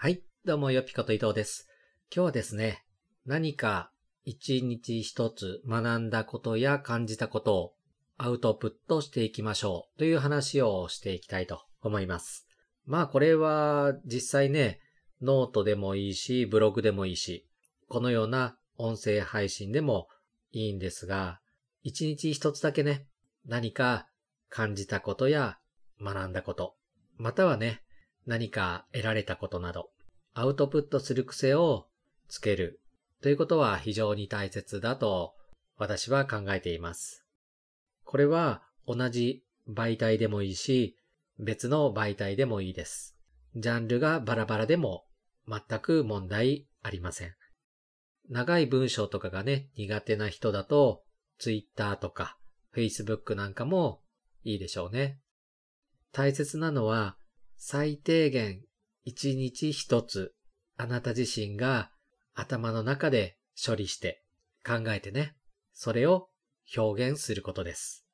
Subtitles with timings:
[0.00, 1.66] はい、どうもよぴこと伊藤です。
[2.14, 2.84] 今日はですね、
[3.26, 3.90] 何か
[4.24, 7.72] 一日一つ学んだことや感じたことを
[8.16, 12.46] アウトプットしていきましょうという話をしていきたいと思います。
[12.86, 14.78] まあこれは実際ね、
[15.20, 17.48] ノートでもいいし、ブログでもいいし、
[17.88, 20.06] このような音声配信でも
[20.52, 21.40] いいんですが、
[21.82, 23.08] 一日一つだけね、
[23.46, 24.06] 何か
[24.48, 25.58] 感じたことや
[26.00, 26.76] 学んだこと、
[27.16, 27.82] またはね、
[28.26, 29.90] 何か得られたことなど、
[30.34, 31.88] アウトプットする癖を
[32.28, 32.80] つける
[33.22, 35.34] ということは非常に大切だと
[35.76, 37.24] 私は考えています。
[38.04, 40.96] これは同じ媒体でもいいし、
[41.38, 43.16] 別の媒体でもいいです。
[43.54, 45.04] ジャンルがバラバラでも
[45.46, 47.34] 全く問題ありません。
[48.28, 51.04] 長い文章とかがね、苦手な人だと、
[51.38, 52.38] Twitter とか
[52.74, 54.02] Facebook なんかも
[54.44, 55.20] いいでしょうね。
[56.12, 57.17] 大切なのは、
[57.60, 58.62] 最低限
[59.04, 60.32] 一日一つ
[60.76, 61.90] あなた自身が
[62.32, 64.22] 頭の中で処理して
[64.64, 65.34] 考えてね、
[65.72, 66.28] それを
[66.76, 68.06] 表現することです。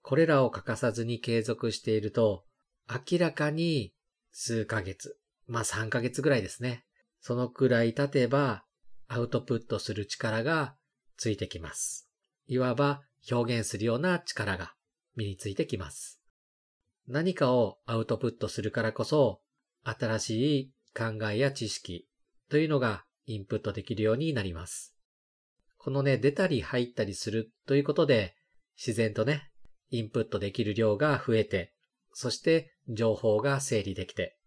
[0.00, 2.44] これらを欠かさずに継続していると、
[2.88, 3.92] 明らかに
[4.32, 6.86] 数ヶ月、まあ3ヶ月ぐらいですね。
[7.20, 8.64] そのくらい経てば
[9.06, 10.74] アウトプットする力が
[11.18, 12.08] ついてきます。
[12.46, 14.72] いわば表現するような力が
[15.14, 16.21] 身についてきます。
[17.08, 19.40] 何かをアウトプットするからこそ、
[19.84, 22.06] 新しい考えや知識
[22.48, 24.94] というのがインプットできるようになります。
[25.78, 28.36] このね、出たり入ったりするということで、
[28.76, 29.50] 自然とね、
[29.90, 31.74] インプットできる量が増えて、
[32.12, 34.38] そして情報が整理できて、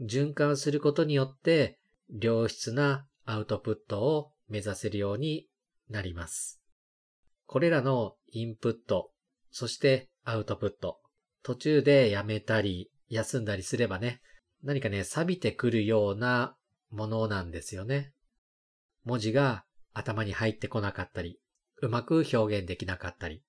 [0.00, 1.78] 循環することによって、
[2.10, 5.48] 良質なアウトプットを目指せるように
[5.88, 6.60] なります。
[7.46, 9.10] これらのインプット、
[9.50, 11.01] そしてアウトプット、
[11.42, 14.20] 途中でやめたり、休んだりすればね、
[14.62, 16.56] 何かね、錆びてくるような
[16.90, 18.12] ものなんですよね。
[19.04, 21.40] 文字が頭に入ってこなかったり、
[21.80, 23.42] うまく表現できなかったり。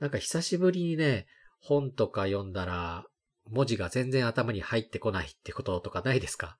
[0.00, 1.26] なんか久しぶりにね、
[1.60, 3.06] 本とか読んだら、
[3.48, 6.58] 文字が全然頭に入ってこないってこととかないですか？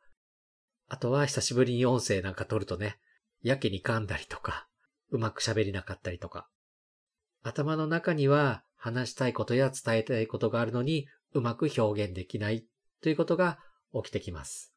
[0.89, 2.99] あとは久しぶりに音声なんか撮るとね、
[3.43, 4.69] やけに噛んだりとか、
[5.11, 6.49] うまく喋れなかったりとか。
[7.43, 12.65] 頭の中には話したいことや伝えたいことがあるのにうまく表現できない
[13.03, 13.59] ということが
[13.93, 14.73] 起きてきます。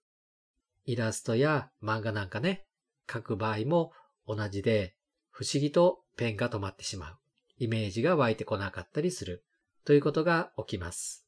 [0.86, 2.66] イラストや漫画なんかね、
[3.12, 3.92] 書く場合も
[4.25, 4.96] 同じで
[5.30, 7.18] 不思議とペンが止まってしまう。
[7.59, 9.46] イメージが湧いてこなかったりする
[9.86, 11.28] ということが起きます。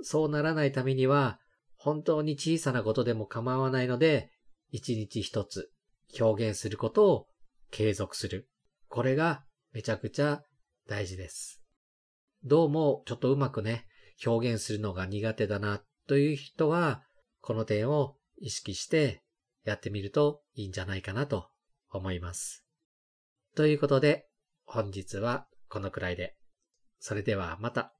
[0.00, 1.40] そうならないためには
[1.74, 4.30] 本当に小さなことでも構わないので
[4.70, 5.72] 一日一つ
[6.20, 7.26] 表現することを
[7.72, 8.48] 継続する。
[8.88, 10.42] これがめちゃくちゃ
[10.86, 11.60] 大事です。
[12.44, 13.86] どうもちょっとうまくね、
[14.24, 17.02] 表現するのが苦手だなという人は、
[17.42, 19.22] この点を意識して
[19.64, 21.48] やってみるといいんじゃないかなと
[21.90, 22.64] 思います。
[23.54, 24.26] ということで、
[24.64, 26.36] 本日はこのくらいで。
[26.98, 27.94] それではまた。